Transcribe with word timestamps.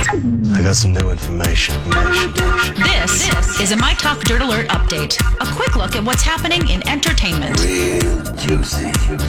I 0.00 0.62
got 0.62 0.76
some 0.76 0.92
new 0.92 1.10
information. 1.10 1.74
This, 1.88 3.26
this 3.28 3.60
is 3.60 3.72
a 3.72 3.76
My 3.76 3.94
Talk 3.94 4.20
Dirt 4.20 4.40
Alert 4.42 4.68
update. 4.68 5.18
A 5.40 5.54
quick 5.54 5.74
look 5.76 5.96
at 5.96 6.04
what's 6.04 6.22
happening 6.22 6.68
in 6.68 6.86
entertainment. 6.88 7.60
Real 7.60 8.22
juicy. 8.36 8.86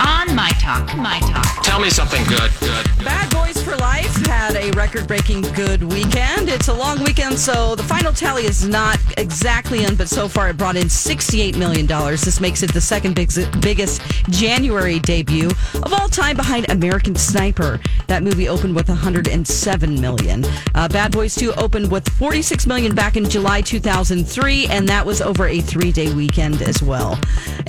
On 0.00 0.34
My 0.34 0.50
Talk. 0.60 0.94
My 0.96 1.18
Talk. 1.20 1.62
Tell 1.62 1.80
me 1.80 1.88
something 1.88 2.22
good. 2.24 2.50
Good. 2.60 2.86
Bad 3.04 3.32
Boys 3.32 3.62
for 3.62 3.76
Life 3.76 4.14
had 4.26 4.54
a 4.56 4.70
record 4.72 5.06
breaking 5.08 5.42
good 5.54 5.82
weekend. 5.82 6.48
It's 6.48 6.68
a 6.68 6.74
long 6.74 7.02
weekend, 7.02 7.38
so 7.38 7.74
the 7.74 7.82
final 7.82 8.12
tally 8.12 8.44
is 8.44 8.68
not 8.68 8.98
exactly 9.16 9.84
in, 9.84 9.94
but 9.94 10.08
so 10.08 10.28
far 10.28 10.50
it 10.50 10.56
brought 10.56 10.76
in 10.76 10.86
$68 10.86 11.56
million. 11.56 11.86
This 11.86 12.40
makes 12.40 12.62
it 12.62 12.72
the 12.72 12.80
second 12.80 13.14
big, 13.14 13.30
biggest 13.60 14.02
January 14.28 14.98
debut 14.98 15.48
of 15.74 15.92
all 15.92 16.08
time 16.08 16.36
behind 16.36 16.70
American 16.70 17.14
Sniper. 17.14 17.80
That 18.08 18.22
movie 18.22 18.48
opened 18.48 18.76
with 18.76 18.88
$107 18.88 20.00
million. 20.00 20.44
Uh, 20.74 20.88
Bad 20.88 21.12
Boys 21.12 21.34
2 21.34 21.52
opened 21.54 21.90
with 21.90 22.08
46 22.10 22.66
million 22.66 22.94
back 22.94 23.16
in 23.16 23.28
July 23.28 23.60
2003, 23.60 24.66
and 24.66 24.88
that 24.88 25.04
was 25.04 25.20
over 25.20 25.46
a 25.46 25.60
three-day 25.60 26.14
weekend 26.14 26.62
as 26.62 26.82
well. 26.82 27.18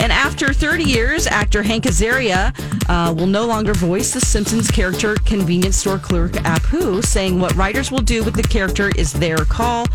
And 0.01 0.11
after 0.11 0.51
30 0.51 0.83
years, 0.83 1.27
actor 1.27 1.61
Hank 1.61 1.83
Azaria 1.83 2.51
uh, 2.89 3.13
will 3.13 3.27
no 3.27 3.45
longer 3.45 3.75
voice 3.75 4.15
the 4.15 4.19
Simpsons 4.19 4.71
character 4.71 5.15
convenience 5.25 5.77
store 5.77 5.99
clerk 5.99 6.31
Apu, 6.31 7.05
saying 7.05 7.39
what 7.39 7.53
writers 7.55 7.91
will 7.91 8.01
do 8.01 8.23
with 8.23 8.33
the 8.33 8.41
character 8.41 8.89
is 8.95 9.13
their 9.13 9.37
call. 9.45 9.85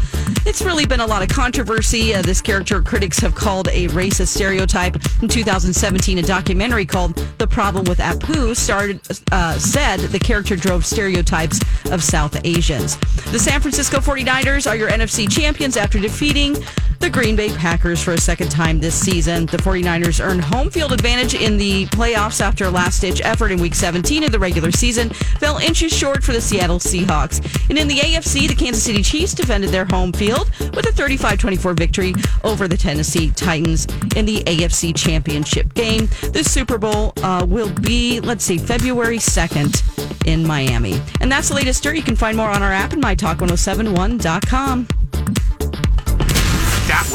It's 0.47 0.63
really 0.63 0.87
been 0.87 1.01
a 1.01 1.07
lot 1.07 1.23
of 1.23 1.29
controversy. 1.29 2.15
Uh, 2.15 2.23
this 2.23 2.41
character 2.41 2.81
critics 2.83 3.19
have 3.19 3.35
called 3.35 3.67
a 3.73 3.89
racist 3.89 4.29
stereotype. 4.29 4.95
In 5.23 5.29
2017, 5.29 6.19
a 6.19 6.23
documentary 6.23 6.87
called 6.87 7.17
"The 7.39 7.49
Problem 7.49 7.85
with 7.87 7.99
Apu" 7.99 8.55
started 8.55 9.01
uh, 9.33 9.59
said 9.59 9.99
the 9.99 10.21
character 10.21 10.55
drove 10.55 10.87
stereotypes 10.87 11.59
of 11.91 12.01
South 12.05 12.41
Asians. 12.45 12.97
The 13.33 13.41
San 13.41 13.61
Francisco 13.61 13.99
49ers 13.99 14.71
are 14.71 14.77
your 14.77 14.89
NFC 14.89 15.29
champions 15.29 15.77
after 15.77 15.99
defeating 15.99 16.57
the 17.01 17.11
Green 17.11 17.37
Bay 17.37 17.49
Packers 17.51 18.03
for 18.03 18.13
a 18.13 18.19
second 18.19 18.51
time 18.51 18.81
this 18.81 18.95
season. 18.95 19.47
The 19.47 19.57
49ers 19.59 20.25
earned 20.25 20.43
home 20.43 20.71
field 20.71 20.93
advantage 20.93 21.35
in 21.35 21.57
the 21.57 21.87
playoffs 21.87 22.41
after 22.41 22.65
a 22.65 22.71
last 22.71 23.01
ditch 23.01 23.21
effort 23.25 23.53
in 23.53 23.61
week 23.61 23.75
17 23.75 24.25
of 24.25 24.33
the 24.33 24.39
regular 24.39 24.71
season, 24.71 25.11
fell 25.11 25.59
inches 25.59 25.93
short 25.93 26.23
for 26.23 26.33
the 26.33 26.41
Seattle 26.41 26.79
Seahawks. 26.79 27.45
And 27.69 27.79
in 27.79 27.89
the 27.89 27.97
AFC, 27.97 28.49
the 28.49 28.55
Kansas 28.55 28.83
City 28.83 29.03
Chiefs 29.03 29.35
defended 29.35 29.71
their 29.71 29.85
home 29.85 30.13
field 30.13 30.51
with 30.75 30.87
a 30.87 30.93
35 30.93 31.39
24 31.39 31.75
victory 31.75 32.15
over 32.45 32.69
the 32.69 32.77
Tennessee 32.77 33.31
Titans 33.31 33.87
in 34.15 34.25
the 34.27 34.43
AFC 34.45 34.95
Championship 34.95 35.75
game. 35.75 36.07
The 36.33 36.45
Super 36.45 36.79
Bowl 36.79 37.13
uh, 37.23 37.45
will 37.49 37.73
be, 37.73 38.21
let's 38.21 38.45
see, 38.45 38.59
February 38.59 39.19
2nd 39.19 40.27
in 40.27 40.47
Miami. 40.47 41.01
And 41.21 41.31
that's 41.31 41.49
the 41.49 41.55
latest 41.55 41.83
dirt. 41.83 41.97
You 41.97 42.03
can 42.03 42.17
find 42.17 42.37
more 42.37 42.51
on 42.51 42.63
our 42.63 42.73
app 42.73 42.93
and 42.93 43.03
mytalk1071.com. 43.03 44.89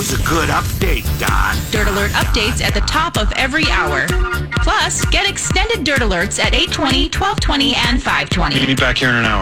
That 0.01 0.17
was 0.17 0.19
a 0.19 0.29
good 0.29 0.50
update, 0.50 1.06
Don. 1.19 1.53
Dirt 1.69 1.88
Alert 1.88 2.09
updates 2.13 2.59
at 2.59 2.73
the 2.73 2.81
top 2.81 3.19
of 3.19 3.31
every 3.34 3.66
hour. 3.69 4.07
Plus, 4.63 5.06
get 5.06 5.29
extended 5.29 5.84
Dirt 5.84 6.00
Alerts 6.00 6.39
at 6.39 6.56
820, 6.56 7.13
1220, 7.13 7.75
and 7.75 8.01
520. 8.01 8.56
Meet 8.56 8.67
me 8.67 8.73
back 8.73 8.97
here 8.97 9.09
in 9.09 9.16
an 9.16 9.25
hour. 9.25 9.40